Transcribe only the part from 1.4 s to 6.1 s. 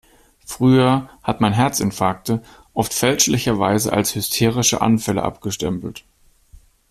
man Herzinfarkte oft fälschlicherweise als hysterische Anfälle abgestempelt.